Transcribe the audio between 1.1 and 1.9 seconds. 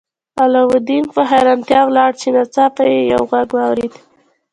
په حیرانتیا